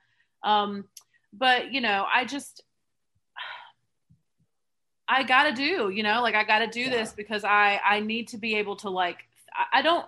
[0.43, 0.85] Um,
[1.33, 2.63] but you know, I just
[5.09, 6.91] I gotta do, you know, like I gotta do yeah.
[6.91, 9.19] this because I I need to be able to like
[9.55, 10.07] I, I don't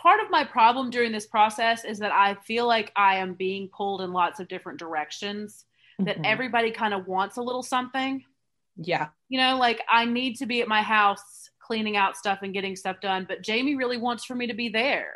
[0.00, 3.68] part of my problem during this process is that I feel like I am being
[3.68, 5.64] pulled in lots of different directions
[6.00, 6.06] mm-hmm.
[6.06, 8.24] that everybody kind of wants a little something.
[8.76, 9.08] Yeah.
[9.28, 12.76] You know, like I need to be at my house cleaning out stuff and getting
[12.76, 15.12] stuff done, but Jamie really wants for me to be there.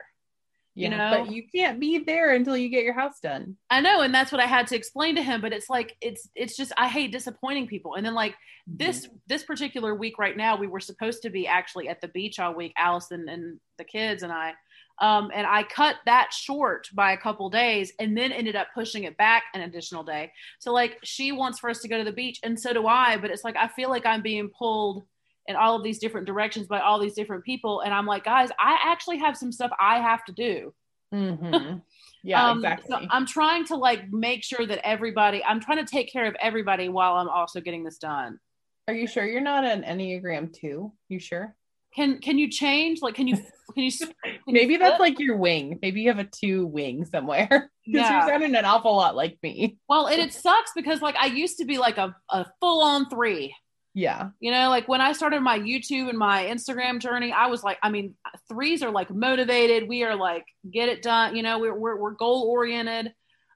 [0.76, 4.00] you know but you can't be there until you get your house done i know
[4.00, 6.72] and that's what i had to explain to him but it's like it's it's just
[6.76, 8.34] i hate disappointing people and then like
[8.66, 9.14] this mm-hmm.
[9.28, 12.52] this particular week right now we were supposed to be actually at the beach all
[12.54, 14.52] week allison and the kids and i
[15.00, 19.04] um, and i cut that short by a couple days and then ended up pushing
[19.04, 22.12] it back an additional day so like she wants for us to go to the
[22.12, 25.04] beach and so do i but it's like i feel like i'm being pulled
[25.46, 27.80] in all of these different directions by all these different people.
[27.80, 30.74] And I'm like, guys, I actually have some stuff I have to do.
[31.12, 31.78] Mm-hmm.
[32.26, 32.86] Yeah, um, exactly.
[32.88, 36.34] So I'm trying to like make sure that everybody, I'm trying to take care of
[36.40, 38.40] everybody while I'm also getting this done.
[38.88, 40.90] Are you sure you're not an Enneagram two?
[41.10, 41.54] You sure?
[41.94, 43.00] Can can you change?
[43.02, 43.90] Like, can you can you?
[43.90, 45.78] Can Maybe you that's like your wing.
[45.80, 48.18] Maybe you have a two wing somewhere because yeah.
[48.18, 49.78] you're sounding an awful lot like me.
[49.88, 53.08] Well, and it sucks because like I used to be like a, a full on
[53.08, 53.54] three.
[53.94, 54.30] Yeah.
[54.40, 57.78] You know, like when I started my YouTube and my Instagram journey, I was like,
[57.80, 58.14] I mean,
[58.48, 59.88] threes are like motivated.
[59.88, 61.36] We are like, get it done.
[61.36, 63.12] You know, we're, we're, we're goal oriented.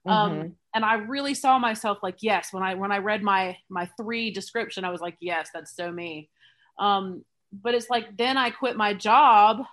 [0.07, 0.41] Um, mm-hmm.
[0.41, 3.89] Um, and I really saw myself like, yes, when I, when I read my, my
[3.99, 6.29] three description, I was like, yes, that's so me.
[6.79, 9.63] Um, but it's like, then I quit my job.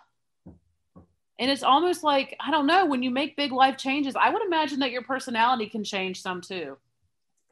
[1.38, 4.42] And it's almost like, I don't know, when you make big life changes, I would
[4.42, 6.78] imagine that your personality can change some too.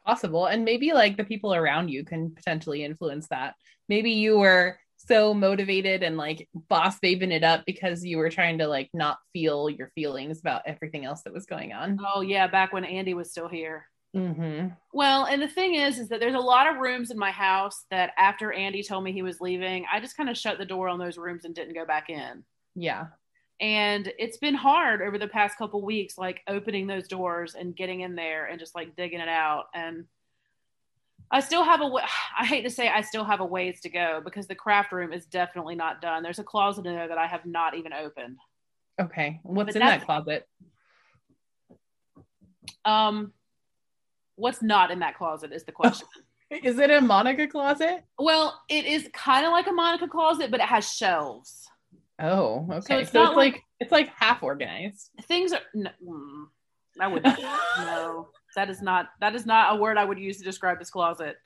[0.06, 0.46] Possible.
[0.46, 3.54] And maybe like the people around you can potentially influence that.
[3.88, 8.58] Maybe you were so motivated and like boss babing it up because you were trying
[8.58, 11.98] to like not feel your feelings about everything else that was going on.
[12.14, 14.68] Oh yeah back when andy was still here mm-hmm.
[14.92, 17.84] well and the thing is is that there's a lot of rooms in my house
[17.90, 20.88] that after andy told me he was leaving i just kind of shut the door
[20.88, 22.44] on those rooms and didn't go back in.
[22.74, 23.06] Yeah.
[23.60, 28.00] And it's been hard over the past couple weeks like opening those doors and getting
[28.00, 29.66] in there and just like digging it out.
[29.74, 30.06] And
[31.30, 31.90] i still have a
[32.38, 35.12] i hate to say i still have a ways to go because the craft room
[35.12, 36.22] is definitely not done.
[36.22, 38.38] There's a closet in there that i have not even opened.
[39.00, 39.40] Okay.
[39.42, 40.46] What's but in that closet?
[42.84, 43.32] Um
[44.36, 46.08] what's not in that closet is the question
[46.50, 50.60] is it a monica closet well it is kind of like a monica closet but
[50.60, 51.64] it has shelves
[52.20, 52.94] Oh, okay.
[52.94, 55.10] So it's, so it's like, like, it's like half organized.
[55.24, 55.60] Things are.
[55.74, 56.44] No, mm,
[57.00, 57.24] I would
[57.78, 58.28] no.
[58.54, 61.36] That is not that is not a word I would use to describe this closet.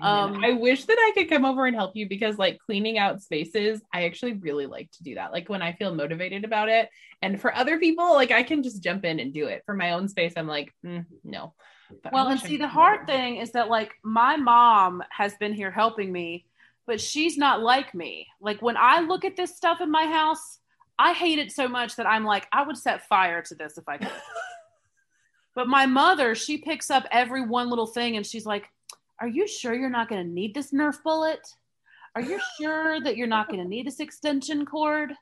[0.00, 2.98] Oh, um, I wish that I could come over and help you because like cleaning
[2.98, 5.30] out spaces, I actually really like to do that.
[5.30, 6.88] Like when I feel motivated about it,
[7.22, 9.62] and for other people, like I can just jump in and do it.
[9.66, 11.54] For my own space, I'm like, mm, no.
[12.02, 15.70] But well, and see, the hard thing is that like my mom has been here
[15.70, 16.46] helping me,
[16.86, 18.26] but she's not like me.
[18.40, 20.58] Like when I look at this stuff in my house,
[20.98, 23.88] I hate it so much that I'm like, I would set fire to this if
[23.88, 24.10] I could.
[25.54, 28.68] but my mother, she picks up every one little thing and she's like,
[29.20, 31.46] Are you sure you're not going to need this Nerf bullet?
[32.14, 35.12] Are you sure that you're not going to need this extension cord?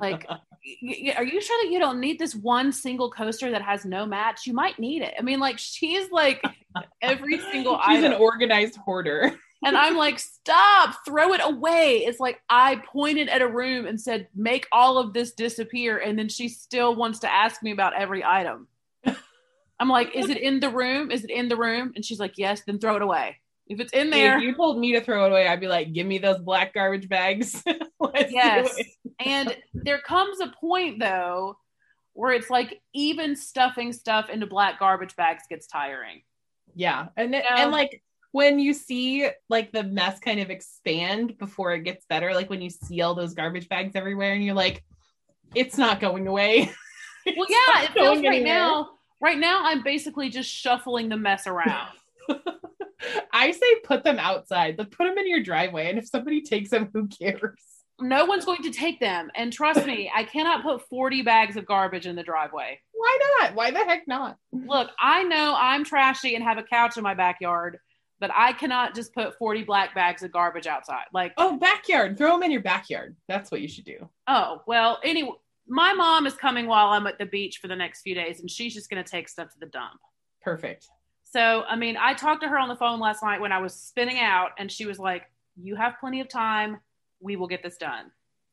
[0.00, 4.06] Like, are you sure that you don't need this one single coaster that has no
[4.06, 4.46] match?
[4.46, 5.14] You might need it.
[5.18, 6.42] I mean, like, she's like
[7.02, 8.12] every single She's item.
[8.12, 11.98] an organized hoarder and I'm like, stop, throw it away.
[11.98, 15.98] It's like I pointed at a room and said, make all of this disappear.
[15.98, 18.68] And then she still wants to ask me about every item.
[19.80, 21.10] I'm like, is it in the room?
[21.10, 21.92] Is it in the room?
[21.94, 23.36] And she's like, yes, then throw it away.
[23.66, 24.38] If it's in there.
[24.38, 26.72] If you told me to throw it away, I'd be like, give me those black
[26.72, 27.62] garbage bags.
[28.30, 28.74] yes.
[29.18, 31.56] And there comes a point though
[32.18, 36.22] where it's like even stuffing stuff into black garbage bags gets tiring.
[36.74, 37.08] Yeah.
[37.16, 37.46] And, you know?
[37.56, 38.02] and like
[38.32, 42.60] when you see like the mess kind of expand before it gets better, like when
[42.60, 44.84] you see all those garbage bags everywhere and you're like,
[45.54, 46.70] it's not going away.
[47.36, 48.44] well, yeah, it feels right anywhere.
[48.44, 48.90] now.
[49.20, 51.90] Right now, I'm basically just shuffling the mess around.
[53.32, 54.76] I say put them outside.
[54.76, 57.60] But put them in your driveway, and if somebody takes them, who cares?
[58.00, 59.30] No one's going to take them.
[59.34, 62.80] And trust me, I cannot put 40 bags of garbage in the driveway.
[62.92, 63.54] Why not?
[63.54, 64.36] Why the heck not?
[64.52, 67.78] Look, I know I'm trashy and have a couch in my backyard,
[68.20, 71.06] but I cannot just put 40 black bags of garbage outside.
[71.12, 73.16] Like, oh, backyard, throw them in your backyard.
[73.26, 74.08] That's what you should do.
[74.28, 75.32] Oh, well, anyway,
[75.66, 78.50] my mom is coming while I'm at the beach for the next few days, and
[78.50, 80.00] she's just going to take stuff to the dump.
[80.40, 80.88] Perfect.
[81.24, 83.74] So, I mean, I talked to her on the phone last night when I was
[83.74, 85.24] spinning out, and she was like,
[85.60, 86.78] You have plenty of time.
[87.20, 88.10] We will get this done.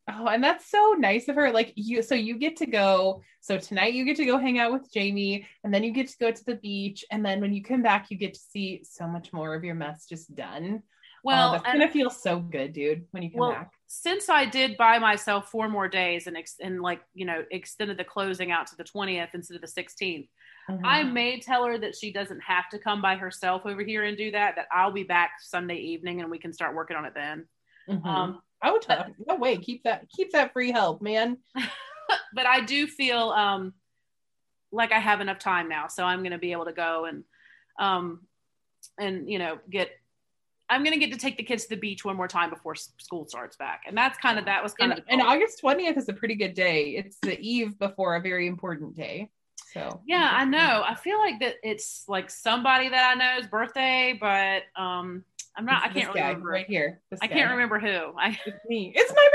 [0.08, 1.52] Oh, and that's so nice of her.
[1.52, 3.22] Like you, so you get to go.
[3.42, 6.18] So tonight you get to go hang out with Jamie, and then you get to
[6.20, 9.08] go to the beach, and then when you come back, you get to see so
[9.08, 10.84] much more of your mess just done.
[11.24, 13.72] Well, oh, that's gonna feel so good, dude, when you come well, back.
[13.88, 17.98] Since I did buy myself four more days and ex- and like you know extended
[17.98, 20.28] the closing out to the twentieth instead of the 16th
[20.70, 20.86] mm-hmm.
[20.86, 24.16] I may tell her that she doesn't have to come by herself over here and
[24.16, 24.56] do that.
[24.56, 27.48] That I'll be back Sunday evening and we can start working on it then.
[27.90, 28.08] Mm-hmm.
[28.08, 29.08] Um, I would talk.
[29.28, 29.58] No way.
[29.58, 30.08] Keep that.
[30.16, 31.38] Keep that free help, man.
[32.34, 33.74] but I do feel um,
[34.72, 37.24] like I have enough time now, so I'm going to be able to go and
[37.80, 38.22] um,
[39.00, 39.90] and you know get.
[40.68, 42.74] I'm going to get to take the kids to the beach one more time before
[42.74, 45.06] school starts back, and that's kind of that was kind and, of.
[45.08, 46.96] And August 20th is a pretty good day.
[46.96, 49.30] It's the eve before a very important day.
[49.74, 50.84] So yeah, I know.
[50.86, 55.24] I feel like that it's like somebody that I know's birthday, but um,
[55.58, 55.86] I'm not.
[55.86, 56.50] It's I can't guy remember.
[56.50, 57.02] right here.
[57.22, 58.14] I can't remember who.
[58.20, 58.38] I.
[58.46, 58.92] It's me.
[58.96, 59.28] It's my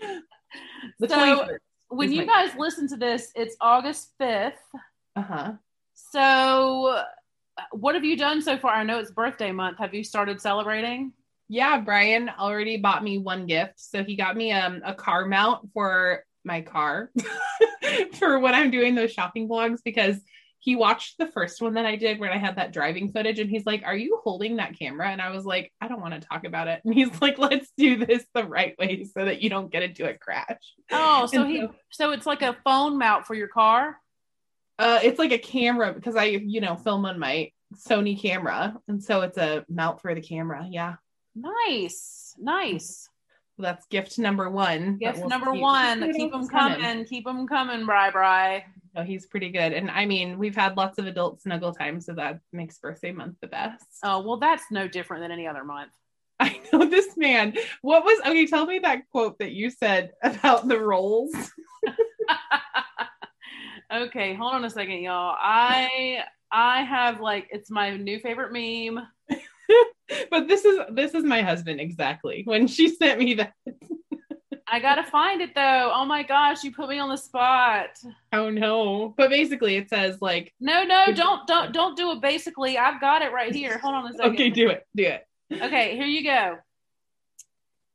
[0.00, 0.20] birthday.
[1.00, 1.58] the So, 21st.
[1.88, 4.52] when you guys listen to this, it's August 5th.
[5.14, 5.52] Uh-huh.
[5.94, 7.04] So, uh,
[7.72, 8.72] what have you done so far?
[8.74, 9.78] I know it's birthday month.
[9.78, 11.12] Have you started celebrating?
[11.48, 13.74] Yeah, Brian already bought me one gift.
[13.76, 17.10] So he got me um a car mount for my car
[18.14, 20.16] for when I'm doing those shopping vlogs because
[20.66, 23.48] he watched the first one that I did when I had that driving footage and
[23.48, 25.08] he's like, Are you holding that camera?
[25.08, 26.80] And I was like, I don't want to talk about it.
[26.84, 30.08] And he's like, Let's do this the right way so that you don't get into
[30.10, 30.58] a crash.
[30.90, 33.96] Oh, so And he so- so it's like a phone mount for your car.
[34.76, 38.76] Uh, it's like a camera because I, you know, film on my Sony camera.
[38.88, 40.66] And so it's a mount for the camera.
[40.68, 40.96] Yeah.
[41.36, 43.08] Nice, nice.
[43.56, 44.98] That's gift number one.
[44.98, 46.12] Gift we'll number see- one.
[46.12, 46.80] Keep them coming.
[46.80, 47.04] coming.
[47.06, 48.64] Keep them coming, Bri Bri.
[48.96, 49.74] No, he's pretty good.
[49.74, 53.36] And I mean, we've had lots of adult snuggle time, so that makes birthday month
[53.42, 53.84] the best.
[54.02, 55.92] Oh well, that's no different than any other month.
[56.40, 57.54] I know this man.
[57.82, 58.46] What was okay?
[58.46, 61.34] Tell me that quote that you said about the rolls.
[63.92, 65.36] okay, hold on a second, y'all.
[65.38, 69.06] I I have like it's my new favorite meme.
[70.30, 72.42] but this is this is my husband exactly.
[72.46, 73.52] When she sent me that,
[74.68, 75.92] I gotta find it though.
[75.94, 77.90] Oh my gosh, you put me on the spot.
[78.32, 79.14] oh no.
[79.16, 82.76] But basically, it says like, No, no, don't don't don't do it basically.
[82.76, 83.78] I've got it right here.
[83.78, 84.32] Hold on a second.
[84.32, 85.26] okay, do it, do it.
[85.52, 86.58] Okay, here you go.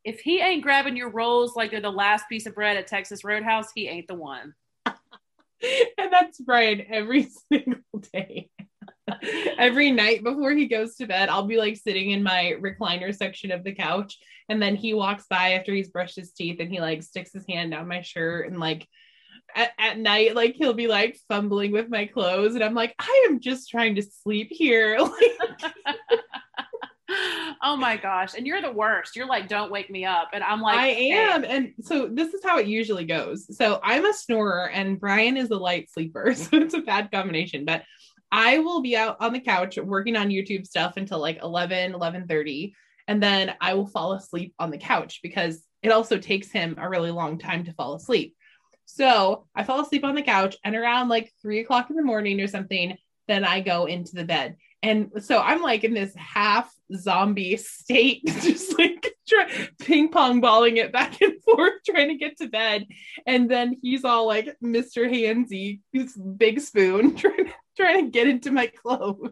[0.04, 3.24] If he ain't grabbing your rolls like they're the last piece of bread at Texas
[3.24, 4.54] Roadhouse, he ain't the one.
[4.86, 4.96] and
[6.12, 7.82] that's Brian every single
[8.14, 8.50] day.
[9.58, 13.52] Every night before he goes to bed, I'll be like sitting in my recliner section
[13.52, 14.18] of the couch,
[14.50, 17.46] and then he walks by after he's brushed his teeth and he like sticks his
[17.48, 18.88] hand down my shirt and like
[19.56, 23.28] at, at night, like he'll be like fumbling with my clothes, and I'm like, I
[23.30, 24.98] am just trying to sleep here.
[27.14, 28.36] Like, oh my gosh.
[28.36, 29.18] And you're the worst.
[29.18, 30.30] You're like, don't wake me up.
[30.34, 31.44] And I'm like, I "Okay." am.
[31.44, 33.54] And so this is how it usually goes.
[33.58, 36.34] So I'm a snorer and Brian is a light sleeper.
[36.42, 37.66] So it's a bad combination.
[37.66, 37.84] But
[38.32, 42.74] I will be out on the couch working on YouTube stuff until like 11, 11:30.
[43.08, 46.88] And then I will fall asleep on the couch because it also takes him a
[46.88, 48.36] really long time to fall asleep.
[48.86, 52.40] So I fall asleep on the couch and around like three o'clock in the morning
[52.42, 54.58] or something, then I go into the bed.
[54.84, 60.78] And so I'm like in this half zombie state, just like try, ping pong balling
[60.78, 62.88] it back and forth, trying to get to bed.
[63.26, 65.10] And then he's all like Mr.
[65.10, 65.80] Handsy,
[66.38, 69.32] big spoon, trying to, trying to get into my clothes.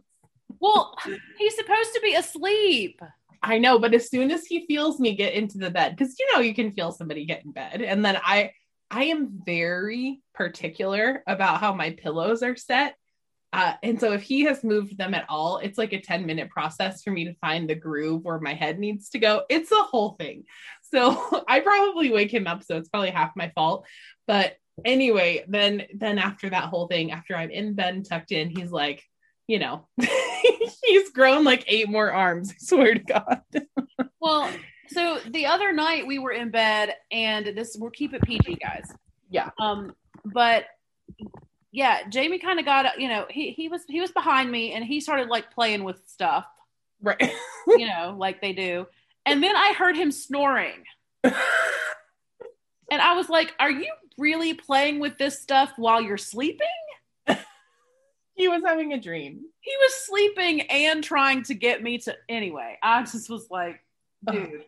[0.59, 0.95] Well,
[1.37, 3.01] he's supposed to be asleep.
[3.41, 6.27] I know, but as soon as he feels me get into the bed, because you
[6.33, 8.51] know you can feel somebody get in bed, and then I
[8.91, 12.95] I am very particular about how my pillows are set.
[13.51, 16.49] Uh, and so if he has moved them at all, it's like a 10 minute
[16.49, 19.43] process for me to find the groove where my head needs to go.
[19.49, 20.43] It's a whole thing.
[20.83, 22.63] So I probably wake him up.
[22.63, 23.85] So it's probably half my fault.
[24.27, 28.49] But anyway, then then after that whole thing, after I'm in bed and tucked in,
[28.49, 29.03] he's like,
[29.47, 29.87] you know,
[30.85, 32.51] he's grown like eight more arms.
[32.51, 33.41] I swear to God.
[34.19, 34.49] Well,
[34.87, 38.91] so the other night we were in bed and this we'll keep it PG guys.
[39.29, 39.49] Yeah.
[39.59, 39.93] Um,
[40.25, 40.65] but
[41.71, 44.83] yeah, Jamie kind of got you know, he he was he was behind me and
[44.83, 46.45] he started like playing with stuff,
[47.01, 47.31] Right.
[47.67, 48.87] you know, like they do.
[49.25, 50.83] And then I heard him snoring.
[52.91, 56.67] And I was like, "Are you really playing with this stuff while you're sleeping?"
[58.35, 59.41] he was having a dream.
[59.61, 62.77] He was sleeping and trying to get me to anyway.
[62.81, 63.81] I just was like,
[64.25, 64.63] dude.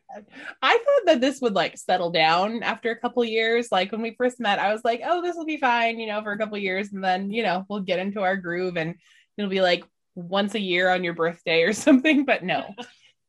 [0.62, 3.72] I thought that this would like settle down after a couple years.
[3.72, 6.22] Like when we first met, I was like, oh, this will be fine, you know,
[6.22, 6.92] for a couple years.
[6.94, 8.96] And then, you know, we'll get into our groove and
[9.38, 9.84] it'll be like
[10.16, 12.26] once a year on your birthday or something.
[12.26, 12.74] But no,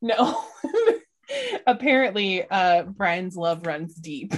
[0.00, 0.44] no.
[1.66, 4.34] Apparently, uh, Brian's love runs deep.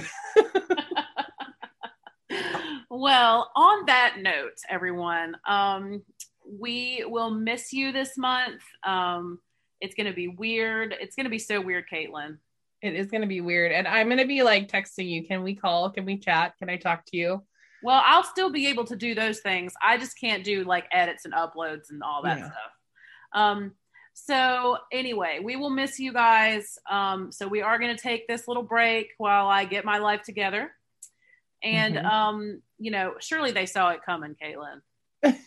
[2.99, 6.03] Well, on that note, everyone, um,
[6.47, 8.61] we will miss you this month.
[8.83, 9.39] Um,
[9.81, 10.95] it's going to be weird.
[10.99, 12.37] It's going to be so weird, Caitlin.
[12.81, 13.71] It is going to be weird.
[13.71, 15.25] And I'm going to be like texting you.
[15.25, 15.89] Can we call?
[15.89, 16.57] Can we chat?
[16.57, 17.43] Can I talk to you?
[17.83, 19.73] Well, I'll still be able to do those things.
[19.81, 22.45] I just can't do like edits and uploads and all that Yeah.
[22.45, 22.71] stuff.
[23.33, 23.73] Um,
[24.13, 26.79] so anyway, we will miss you guys.
[26.89, 30.23] Um, so we are going to take this little break while I get my life
[30.23, 30.71] together.
[31.61, 32.05] And mm-hmm.
[32.05, 34.81] um, you know, surely they saw it coming, Caitlin.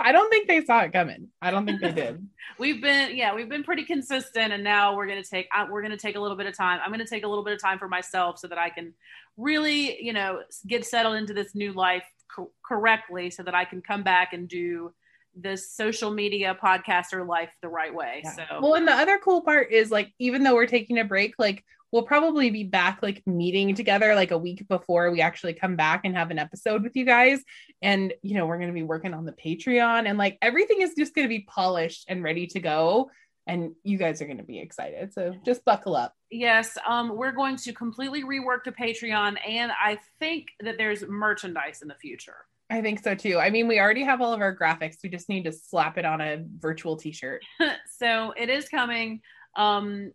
[0.00, 1.28] I don't think they saw it coming.
[1.42, 2.26] I don't think they did.
[2.58, 5.96] we've been, yeah, we've been pretty consistent, and now we're gonna take, uh, we're gonna
[5.96, 6.80] take a little bit of time.
[6.84, 8.94] I'm gonna take a little bit of time for myself so that I can
[9.36, 12.04] really, you know, get settled into this new life
[12.34, 14.92] co- correctly, so that I can come back and do
[15.34, 18.22] this social media podcaster life the right way.
[18.24, 18.32] Yeah.
[18.32, 21.34] So, well, and the other cool part is like, even though we're taking a break,
[21.38, 25.76] like we'll probably be back like meeting together like a week before we actually come
[25.76, 27.42] back and have an episode with you guys.
[27.82, 30.94] And, you know, we're going to be working on the Patreon and like everything is
[30.96, 33.10] just going to be polished and ready to go.
[33.46, 35.12] And you guys are going to be excited.
[35.12, 36.14] So just buckle up.
[36.30, 36.78] Yes.
[36.86, 39.36] Um, we're going to completely rework the Patreon.
[39.46, 42.46] And I think that there's merchandise in the future.
[42.70, 43.38] I think so too.
[43.38, 44.98] I mean, we already have all of our graphics.
[45.02, 47.42] We just need to slap it on a virtual t-shirt.
[47.98, 49.22] so it is coming.
[49.56, 50.12] Um,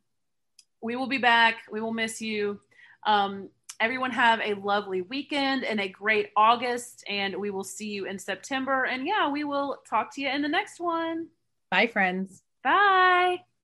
[0.82, 1.58] we will be back.
[1.72, 2.60] We will miss you.
[3.06, 3.50] Um,
[3.80, 8.20] everyone have a lovely weekend and a great August, and we will see you in
[8.20, 8.86] September.
[8.86, 11.28] And yeah, we will talk to you in the next one.
[11.72, 12.42] Bye, friends.
[12.64, 13.55] Bye.